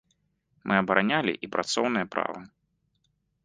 Мы 0.69 0.73
абаранялі 0.83 1.33
і 1.47 1.51
працоўныя 1.57 2.05
правы. 2.17 2.41